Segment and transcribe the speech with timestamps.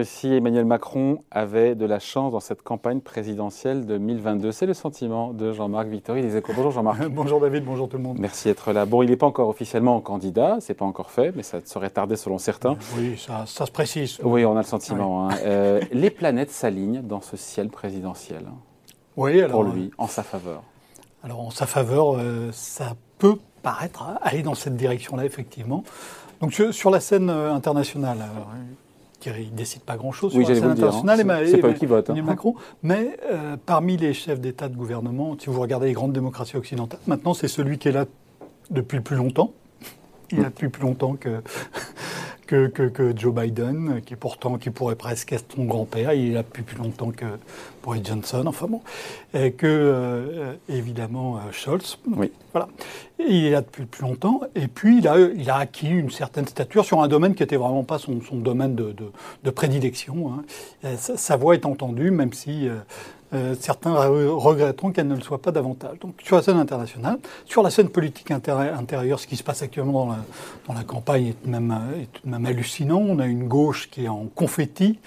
[0.00, 4.50] et si Emmanuel Macron avait de la chance dans cette campagne présidentielle 2022.
[4.50, 6.52] C'est le sentiment de Jean-Marc Victory des Échos.
[6.56, 7.06] Bonjour Jean-Marc.
[7.10, 8.18] bonjour David, bonjour tout le monde.
[8.18, 8.86] Merci d'être là.
[8.86, 12.16] Bon, il n'est pas encore officiellement candidat, c'est pas encore fait, mais ça serait tardé
[12.16, 12.76] selon certains.
[12.96, 14.18] Oui, ça, se précise.
[14.22, 15.28] Oui, on a le sentiment.
[15.28, 15.36] Hein.
[15.44, 18.44] Euh, les planètes s'alignent dans ce ciel présidentiel.
[19.16, 20.62] Oui, alors, pour lui, en sa faveur.
[21.22, 25.84] Alors en sa faveur, euh, ça peut paraître aller dans cette direction-là, effectivement.
[26.40, 27.52] Donc sur la scène euh,
[29.20, 30.70] internationale, il ne décide pas grand-chose sur la scène hein.
[30.70, 31.48] internationale.
[31.48, 32.10] C'est pas qui vote.
[32.10, 32.22] Hein.
[32.22, 32.54] Macron.
[32.82, 37.00] Mais euh, parmi les chefs d'État de gouvernement, si vous regardez les grandes démocraties occidentales,
[37.06, 38.06] maintenant c'est celui qui est là
[38.70, 39.52] depuis le plus longtemps.
[40.30, 41.16] Il est là depuis plus longtemps
[42.46, 46.12] que, que, Joe Biden, qui pourtant qui pourrait presque être son grand-père.
[46.12, 47.26] Il est là depuis plus longtemps que
[47.82, 48.80] Boris Johnson, enfin bon,
[49.34, 51.98] et que euh, évidemment euh, Scholz.
[52.06, 52.30] Oui.
[52.52, 52.68] Voilà.
[53.18, 54.40] il est là depuis plus longtemps.
[54.54, 57.56] Et puis il a, il a acquis une certaine stature sur un domaine qui n'était
[57.56, 58.94] vraiment pas son, domaine de,
[59.44, 60.32] de, prédilection.
[60.32, 60.96] Hein.
[60.96, 62.68] Sa, voix est entendue, même si
[63.32, 65.98] euh, certains regretteront qu'elle ne le soit pas davantage.
[66.00, 70.16] Donc sur la scène internationale, sur la scène politique intérieure, ce qui se passe actuellement
[70.66, 72.98] dans la, campagne est tout, de même, est même, hallucinant.
[72.98, 74.98] On a une gauche qui est en confetti.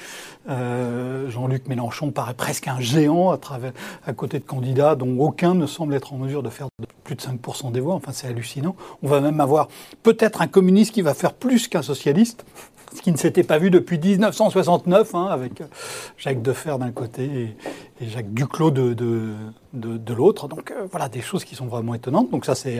[0.48, 6.14] Jean-Luc Mélenchon paraît presque un géant à, côté de candidats dont aucun ne semble être
[6.14, 6.68] en mesure de faire
[7.04, 7.96] plus de 5% des voix.
[7.96, 8.76] Enfin, c'est hallucinant.
[9.02, 9.68] On va même avoir
[10.04, 12.46] peut-être un communiste qui va faire plus qu'un socialiste
[12.96, 15.64] ce qui ne s'était pas vu depuis 1969, hein, avec
[16.18, 17.56] Jacques Defer d'un côté
[18.02, 19.34] et, Jacques Duclos de, de,
[20.14, 20.48] l'autre.
[20.48, 22.30] Donc euh, voilà, des choses qui sont vraiment étonnantes.
[22.30, 22.80] Donc ça, c'est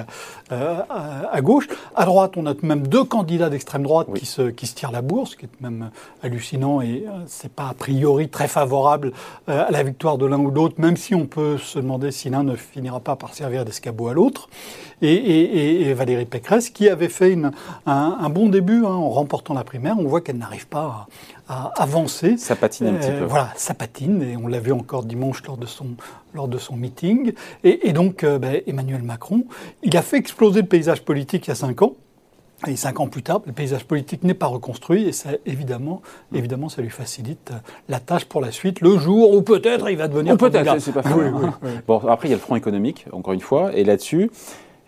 [0.52, 1.68] euh, à, gauche.
[1.96, 5.02] À droite, on a même deux candidats d'extrême droite qui, se, qui se tirent la
[5.02, 5.90] bourse, ce qui est même
[6.22, 9.12] hallucinant et euh, c'est pas a priori très favorable
[9.48, 12.30] à la victoire de l'un ou de l'autre, même si on peut se demander si
[12.30, 14.50] l'un ne finira pas par servir d'escabeau à l'autre.
[15.02, 17.52] Et, Valérie Pécresse, qui avait fait une,
[17.86, 21.08] un, bon début hein, en remportant la primaire, on voit qu'elle n'arrive pas
[21.50, 22.38] à, avancer.
[22.38, 23.26] Ça patine un petit peu.
[23.26, 25.88] Voilà, ça patine, et on l'a vu encore dimanche lors de son,
[26.34, 27.34] lors de son meeting.
[27.64, 29.46] Et, donc, euh, ben, Emmanuel Macron,
[29.82, 31.96] il a fait exploser le paysage politique il y a cinq ans.
[32.66, 36.02] Et cinq ans plus tard, le paysage politique n'est pas reconstruit et ça, évidemment,
[36.32, 36.38] mm.
[36.38, 37.58] évidemment, ça lui facilite euh,
[37.90, 40.36] la tâche pour la suite, le jour où peut-être il va devenir.
[40.36, 41.14] Ou peut-être, c'est pas fait.
[41.88, 44.32] Bon, après il y a le front économique, encore une fois, et là-dessus,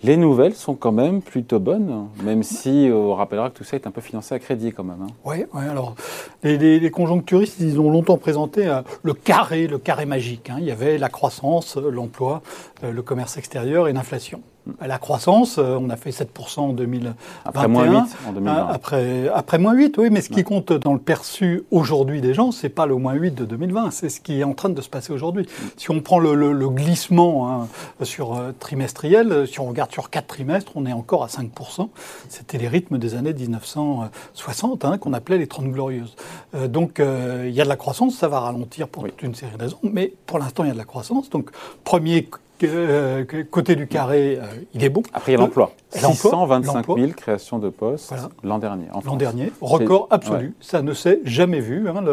[0.03, 3.75] les nouvelles sont quand même plutôt bonnes, même si euh, on rappellera que tout ça
[3.75, 5.01] est un peu financé à crédit quand même.
[5.01, 5.13] Hein.
[5.23, 5.95] Oui, alors
[6.43, 10.49] les, conjoncturistes, ils ont longtemps présenté euh, le carré, le carré magique.
[10.49, 10.57] Hein.
[10.59, 12.41] Il y avait la croissance, l'emploi,
[12.83, 14.41] euh, le commerce extérieur et l'inflation.
[14.81, 17.15] La croissance, euh, on a fait 7% en 2021.
[17.45, 18.67] Après moins 8 en 2020.
[18.67, 22.51] Après, après moins 8, oui, mais ce qui compte dans le perçu aujourd'hui des gens,
[22.51, 24.89] c'est pas le moins 8 de 2020, c'est ce qui est en train de se
[24.89, 25.47] passer aujourd'hui.
[25.77, 26.35] Si on prend le,
[26.69, 27.67] glissement hein,
[28.01, 31.89] sur euh, trimestriel, si on regarde sur 4 trimestres, on est encore à 5%.
[32.27, 36.15] C'était les rythmes des années 1960 hein, qu'on appelait les 30 glorieuses.
[36.55, 39.55] Euh, donc il y a de la croissance, ça va ralentir pour toute une série
[39.55, 41.29] de raisons, mais pour l'instant il y a de la croissance.
[41.29, 41.51] Donc
[41.83, 42.27] premier
[42.63, 45.03] euh, côté du carré, euh, il est bon.
[45.13, 45.71] Après, il y a l'emploi.
[45.91, 48.85] 625 000 créations de postes l'an dernier.
[49.05, 50.53] L'an dernier, record absolu.
[50.59, 51.89] Ça ne s'est jamais vu.
[51.89, 52.03] Hein.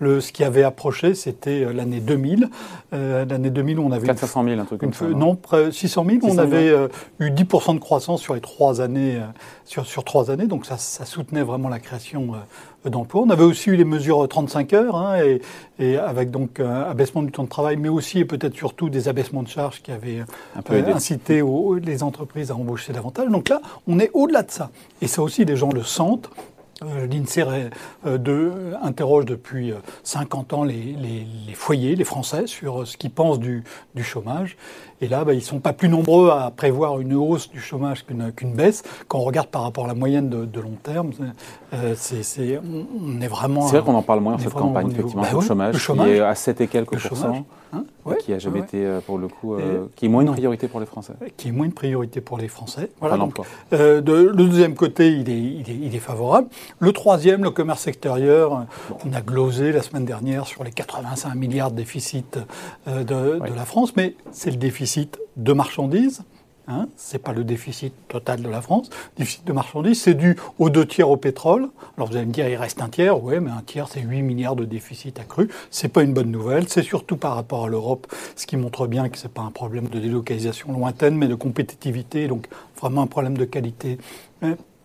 [0.00, 2.48] Le, ce qui avait approché, c'était euh, l'année 2000.
[2.92, 4.06] l'année 2000, on avait...
[4.06, 5.06] 400 000, un truc comme ça.
[5.06, 5.38] Non,
[5.70, 6.18] 600 000.
[6.22, 6.72] on avait
[7.20, 9.20] eu 10% de croissance sur les trois années,
[9.64, 10.46] sur, sur trois années.
[10.46, 12.32] Donc ça, ça soutenait vraiment la création
[12.90, 13.22] d'emplois.
[13.22, 15.16] On avait aussi eu les mesures 35 heures, hein,
[15.78, 19.08] et, avec donc un abaissement du temps de travail, mais aussi et peut-être surtout des
[19.08, 20.24] abaissements de charges qui avaient
[20.70, 21.42] euh, incité
[21.82, 23.28] les entreprises à embaucher davantage.
[23.28, 24.70] Donc là, on est au-delà de ça.
[25.02, 26.30] Et ça aussi, les gens le sentent.
[26.82, 27.70] Euh, L'INSEE
[28.06, 29.72] euh, interroge depuis
[30.02, 30.94] 50 ans les,
[31.54, 33.64] foyers, les Français, sur ce qu'ils pensent du,
[34.02, 34.58] chômage.
[35.00, 38.04] Et là, bah, ils ne sont pas plus nombreux à prévoir une hausse du chômage
[38.04, 38.82] qu'une baisse.
[39.08, 41.12] Quand on regarde par rapport à la moyenne de, long terme,
[41.72, 43.66] on, est vraiment...
[43.68, 46.20] C'est vrai qu'on en parle moins en cette campagne, effectivement, bah le, chômage, qui est
[46.20, 47.46] à 7 et quelques pourcents.
[47.72, 47.84] Hein
[48.14, 50.80] qui a jamais été, euh, pour le coup, euh, qui est moins une priorité pour
[50.80, 51.14] les Français.
[51.36, 52.90] Qui est moins une priorité pour les Français.
[53.00, 53.18] Voilà,
[53.72, 56.48] euh, le deuxième côté, il est, il, est, favorable.
[56.78, 58.66] Le troisième, le commerce extérieur,
[59.04, 62.38] on a glosé la semaine dernière sur les 85 milliards de déficit
[62.86, 66.22] de, de la France, mais c'est le déficit de marchandises
[66.68, 68.90] Hein, ce n'est pas le déficit total de la France.
[69.16, 71.68] Déficit de marchandises, c'est dû aux deux tiers au pétrole.
[71.96, 73.22] Alors vous allez me dire, il reste un tiers.
[73.22, 75.48] Oui, mais un tiers, c'est 8 milliards de déficit accru.
[75.70, 76.68] Ce n'est pas une bonne nouvelle.
[76.68, 79.52] C'est surtout par rapport à l'Europe, ce qui montre bien que ce n'est pas un
[79.52, 82.48] problème de délocalisation lointaine, mais de compétitivité, donc
[82.80, 83.98] vraiment un problème de qualité.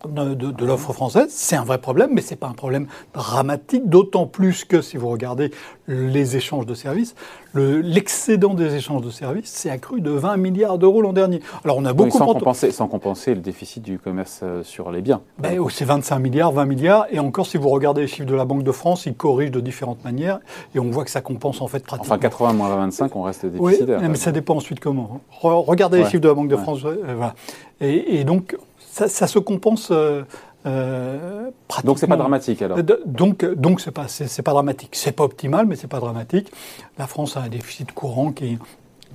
[0.08, 1.28] De, l'offre française.
[1.30, 4.96] C'est un vrai problème, mais ce n'est pas un problème dramatique, d'autant plus que si
[4.96, 5.50] vous regardez
[5.88, 7.14] les échanges de services,
[7.54, 11.40] l'excédent des échanges de services s'est accru de 20 milliards d'euros l'an dernier.
[11.64, 15.02] Alors on a beaucoup sans, compenser, sans compenser le déficit du commerce euh, sur les
[15.02, 15.20] biens.
[15.38, 18.34] Ben, oh, c'est 25 milliards, 20 milliards, et encore si vous regardez les chiffres de
[18.34, 20.40] la Banque de France, ils corrigent de différentes manières,
[20.74, 22.14] et on voit que ça compense en fait pratiquement.
[22.14, 23.98] Enfin 80 moins 25, on reste déficitaire.
[24.00, 25.20] Oui, mais ça dépend ensuite comment.
[25.42, 27.34] Regardez les chiffres de la Banque de France, voilà.
[27.80, 28.56] et, donc
[28.90, 29.88] ça, se compense.
[29.90, 30.22] Euh,
[30.64, 31.50] euh,
[31.84, 32.78] donc c'est pas dramatique alors.
[33.04, 34.90] Donc donc c'est pas c'est pas dramatique.
[34.92, 36.52] C'est pas optimal, mais c'est pas dramatique.
[36.98, 38.58] La France a un déficit courant qui,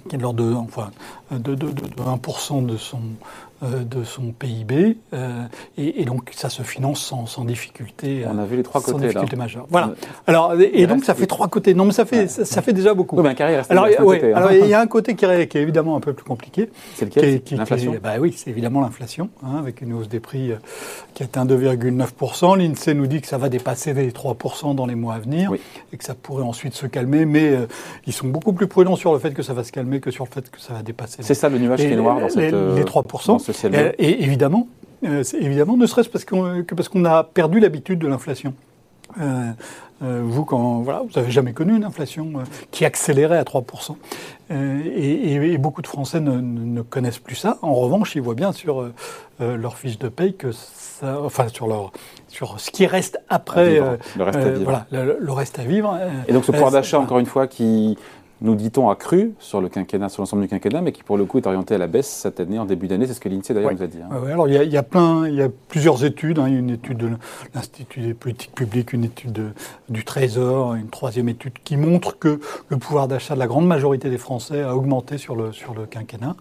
[0.10, 0.92] qui est de l'ordre de enfin
[1.31, 3.00] de, de, de, de 1% de son
[3.63, 5.44] de son PIB, euh,
[5.80, 8.24] et, donc ça se finance sans, sans difficulté.
[8.31, 9.65] On a vu les trois sans côtés difficulté majeure.
[9.71, 9.94] Voilà.
[10.27, 11.74] Alors et, donc ça fait trois côtés.
[11.74, 13.18] Non mais ça fait ça, fait déjà beaucoup.
[13.18, 15.62] Oui, mais carrière, alors, ouais, alors il y a un côté qui est, qui est,
[15.62, 16.69] évidemment un peu plus compliqué.
[16.95, 17.95] C'est lequel L'inflation?
[18.01, 20.57] Bah oui, c'est évidemment l'inflation, hein, avec une hausse des prix euh,
[21.15, 22.57] qui atteint 2,9%.
[22.57, 25.51] L'Insee nous dit que ça va dépasser les 3% dans les mois à venir
[25.92, 27.57] et que ça pourrait ensuite se calmer, mais
[28.06, 30.25] ils sont beaucoup plus prudents sur le fait que ça va se calmer que sur
[30.25, 31.24] le fait que ça va dépasser.
[31.24, 33.46] C'est ça le nuage qui est noir dans cette, les, les 3%.
[33.99, 34.67] Et, évidemment,
[35.03, 38.53] euh, évidemment, ne serait-ce parce qu'on, que parce qu'on a perdu l'habitude de l'inflation.
[39.21, 39.51] Euh,
[40.03, 42.33] euh, vous, quand voilà, vous n'avez jamais connu une inflation
[42.71, 43.95] qui accélérait à 3%.
[44.49, 47.57] Et, beaucoup de Français ne, connaissent plus ça.
[47.61, 48.91] En revanche, ils voient bien sur
[49.39, 51.91] leur fiche de paye que ça, enfin sur leur
[52.27, 54.85] sur ce qui reste après, le reste à vivre.
[54.89, 55.97] Voilà, le, reste à vivre.
[56.27, 57.97] Et donc ce pouvoir d'achat, encore une fois, qui
[58.42, 61.38] nous dit-on, accru sur le quinquennat, sur l'ensemble du quinquennat, mais qui pour le coup
[61.38, 63.07] est orienté à la baisse cette année, en début d'année.
[63.07, 64.00] C'est ce que l'INSEE d'ailleurs nous a dit.
[64.01, 64.10] Hein.
[64.31, 66.39] alors il y, a, plein, il y a plusieurs études.
[66.39, 66.48] Hein.
[66.48, 67.10] une étude de
[67.54, 69.54] l'Institut des politiques publiques, une étude
[69.89, 72.39] du Trésor, une troisième étude qui montre que
[72.69, 75.86] le pouvoir d'achat de la grande majorité des Français a augmenté sur le, sur le
[75.86, 76.36] quinquennat.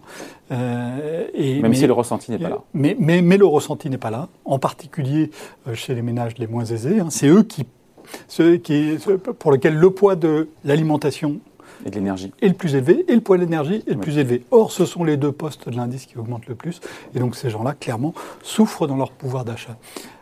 [0.51, 2.59] Euh, et, Même si le ressenti n'est pas là.
[2.73, 5.31] Mais, mais, mais, le ressenti n'est pas là, en particulier
[5.67, 6.99] euh, chez les ménages les moins aisés.
[6.99, 7.07] Hein.
[7.09, 7.65] C'est eux qui,
[8.27, 8.97] ceux qui,
[9.39, 11.39] pour lesquels le poids de l'alimentation
[11.85, 12.31] et de l'énergie.
[12.41, 14.43] Et le plus élevé, et le poids de l'énergie est le plus élevé.
[14.51, 16.81] Or, ce sont les deux postes de l'indice qui augmentent le plus.
[17.15, 19.77] Et donc, ces gens-là, clairement, souffrent dans leur pouvoir d'achat.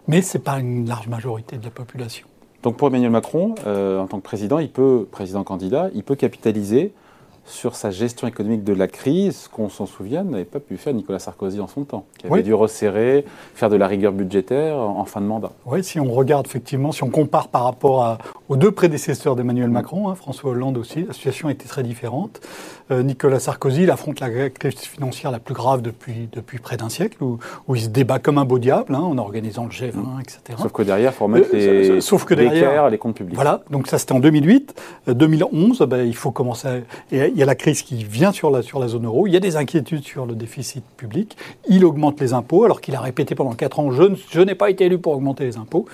[0.08, 2.28] Mais ce n'est pas une large majorité de la population.
[2.64, 6.16] Donc, pour Emmanuel Macron, euh, en tant que président, il peut, président candidat, il peut
[6.16, 6.94] capitaliser
[7.46, 11.20] sur sa gestion économique de la crise, qu'on s'en souvienne, n'avait pas pu faire Nicolas
[11.20, 15.22] Sarkozy en son temps, qui avait dû resserrer, faire de la rigueur budgétaire en fin
[15.22, 15.52] de mandat.
[15.66, 18.18] Oui, si on regarde effectivement, si on compare par rapport
[18.50, 22.42] aux deux prédécesseurs d'Emmanuel Macron, hein, François Hollande aussi, la situation était très différente.
[22.92, 26.90] Euh, Nicolas Sarkozy, il affronte la crise financière la plus grave depuis, depuis près d'un
[26.90, 29.96] siècle, où, où, il se débat comme un beau diable, hein, en organisant le G20,
[29.96, 30.22] mmh.
[30.22, 30.40] etc.
[30.62, 33.34] Sauf que derrière, il faut remettre euh, les, sauf que derrière, les comptes publics.
[33.34, 34.80] Voilà, donc ça c'était en 2008.
[35.08, 36.76] 2011, euh, ben, il faut commencer à,
[37.12, 39.34] et il y a la crise qui vient sur la, sur la zone euro, il
[39.34, 41.36] y a des inquiétudes sur le déficit public,
[41.68, 44.70] il augmente les impôts, alors qu'il a répété pendant 4 ans, je, je n'ai pas
[44.70, 45.86] été élu pour augmenter les impôts.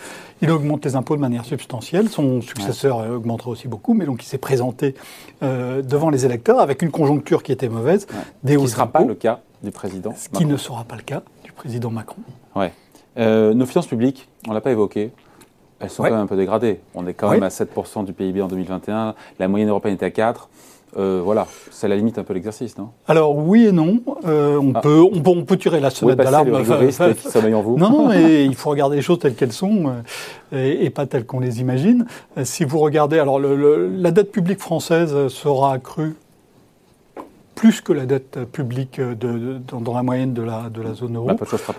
[0.42, 4.26] Il augmente les impôts de manière substantielle, son successeur augmentera aussi beaucoup, mais donc il
[4.26, 4.96] s'est présenté
[5.42, 8.08] devant les électeurs avec une conjoncture qui était mauvaise.
[8.44, 10.14] Des ce qui ne sera pas le cas du président.
[10.16, 12.22] Ce qui ne sera pas le cas du président Macron.
[12.56, 12.74] Ouais.
[13.18, 15.12] Euh, nos finances publiques, on ne l'a pas évoqué,
[15.80, 16.80] elles sont quand même un peu dégradées.
[16.96, 20.32] On est quand même à 7% du PIB en 2021, la moyenne européenne était à
[20.32, 20.36] 4%.
[20.98, 22.90] Euh, voilà, c'est la limite un peu l'exercice, non?
[23.08, 24.02] Alors oui et non.
[24.26, 24.82] Euh, on, ah.
[24.82, 26.54] peut, on, peut, tirer la sonnette d'alarme.
[26.54, 27.78] en vous.
[27.78, 29.94] Non, non, mais il faut regarder les choses telles qu'elles sont
[30.52, 32.06] et, pas telles qu'on les imagine.
[32.44, 36.16] Si vous regardez, alors la dette publique française sera accrue
[37.62, 41.30] plus que la dette publique de, dans, la moyenne de la, de la zone euro.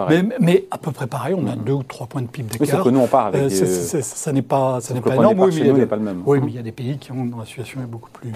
[0.08, 2.78] Mais, mais, à peu près pareil, on a deux ou trois points de PIB d'écart.
[2.78, 3.50] Oui, que nous on part avec.
[3.50, 5.40] Euh, ça n'est pas, ça n'est pas énorme.
[5.40, 6.22] Oui, mais, il pas le même.
[6.24, 8.30] oui, mais il y a des pays qui ont la situation est beaucoup plus,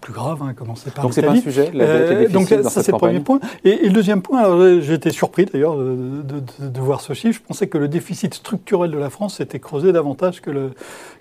[0.00, 1.70] plus grave, hein, commencer par Donc c'est pas un sujet.
[1.72, 3.38] La dette euh, donc ça c'est le premier point.
[3.62, 7.40] Et, le deuxième point, j'ai été surpris d'ailleurs de, de, voir ce chiffre.
[7.40, 10.72] Je pensais que le déficit structurel de la France s'était creusé davantage que le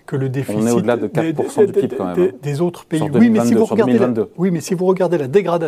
[0.08, 0.60] que le déficit.
[0.60, 2.30] On est au-delà de 4% du PIB quand même.
[2.32, 2.38] Hein.
[2.42, 3.04] Des, autres pays.
[3.14, 4.00] oui, mais si vous regardez
[4.38, 5.67] oui, mais si vous regardez la dégradation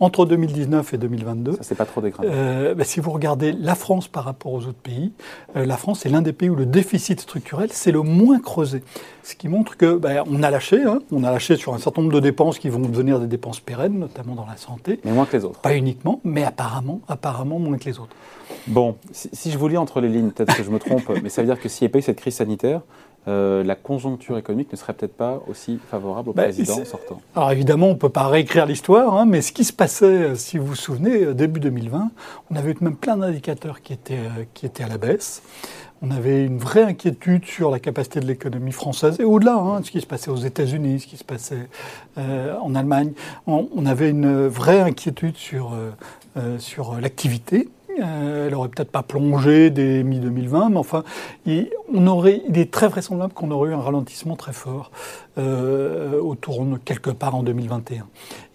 [0.00, 1.52] entre 2019 et 2022.
[1.52, 2.28] Ça, c'est pas trop dégradé.
[2.30, 5.12] Euh, ben, si vous regardez la France par rapport aux autres pays,
[5.56, 8.82] euh, la France est l'un des pays où le déficit structurel c'est le moins creusé.
[9.22, 12.02] Ce qui montre que ben, on a lâché, hein, on a lâché sur un certain
[12.02, 15.00] nombre de dépenses qui vont devenir des dépenses pérennes, notamment dans la santé.
[15.04, 15.60] Mais moins que les autres.
[15.60, 18.14] Pas uniquement, mais apparemment, apparemment moins que les autres.
[18.66, 21.28] Bon, si, si je vous lis entre les lignes, peut-être que je me trompe, mais
[21.28, 22.82] ça veut dire que s'il n'y avait pas eu cette crise sanitaire,
[23.26, 27.50] euh, la conjoncture économique ne serait peut-être pas aussi favorable au bah, président sortant Alors
[27.50, 30.56] évidemment, on ne peut pas réécrire l'histoire, hein, mais ce qui se passait, euh, si
[30.56, 32.10] vous vous souvenez, euh, début 2020,
[32.50, 34.20] on avait même plein d'indicateurs qui étaient,
[34.54, 35.42] qui étaient à la baisse.
[36.00, 39.90] On avait une vraie inquiétude sur la capacité de l'économie française et au-delà, hein, ce
[39.90, 41.68] qui se passait aux États-Unis, ce qui se passait
[42.16, 43.12] en Allemagne.
[43.48, 45.72] On, avait une vraie inquiétude sur,
[46.58, 47.68] sur l'activité
[48.00, 51.04] elle aurait peut-être pas plongé dès mi-2020, mais enfin,
[51.46, 54.90] il, on aurait, est très vraisemblable qu'on aurait eu un ralentissement très fort
[55.38, 58.06] euh, autour de quelque part en 2021.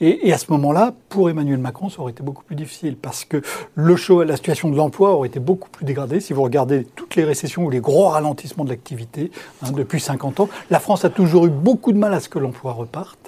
[0.02, 3.26] Et, et à ce moment-là, pour Emmanuel Macron, ça aurait été beaucoup plus difficile parce
[3.26, 3.42] que
[3.76, 6.20] le show, la situation de l'emploi aurait été beaucoup plus dégradée.
[6.20, 9.32] Si vous regardez toutes les récessions ou les gros ralentissements de l'activité
[9.62, 12.40] hein, depuis 50 ans, la France a toujours eu beaucoup de mal à ce que
[12.40, 13.23] l'emploi reparte,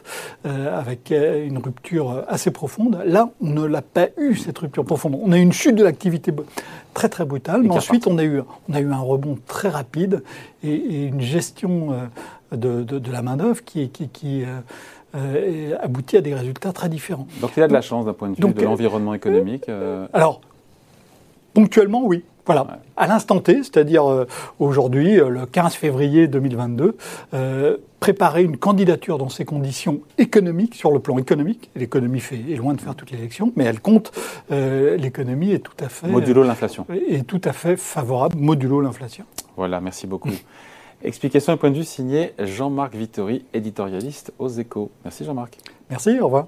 [0.45, 3.01] euh, avec euh, une rupture assez profonde.
[3.05, 5.17] Là, on ne l'a pas eu, cette rupture profonde.
[5.21, 6.33] On a eu une chute de l'activité
[6.93, 10.23] très très brutale, mais ensuite on a, eu, on a eu un rebond très rapide
[10.63, 14.43] et, et une gestion euh, de, de, de la main-d'œuvre qui, qui, qui
[15.15, 17.27] euh, aboutit à des résultats très différents.
[17.41, 19.69] Donc il a de la chance d'un point de vue donc, de l'environnement économique.
[20.13, 20.41] Alors,
[21.53, 22.23] ponctuellement, oui.
[22.45, 22.73] Voilà, ouais.
[22.95, 24.27] à l'instant T, c'est-à-dire euh,
[24.59, 26.95] aujourd'hui, euh, le 15 février 2022,
[27.33, 32.75] euh, préparer une candidature dans ces conditions économiques, sur le plan économique, l'économie est loin
[32.75, 34.11] de faire toute l'élection, mais elle compte,
[34.51, 36.07] l'économie est tout à fait...
[36.07, 36.85] Modulo l'inflation.
[37.09, 39.25] Est tout à fait favorable, modulo l'inflation.
[39.57, 40.29] Voilà, merci beaucoup.
[41.03, 44.91] Explication et point de vue signé Jean-Marc Vittori, éditorialiste aux échos.
[45.03, 45.57] Merci Jean-Marc.
[45.89, 46.47] Merci, au revoir.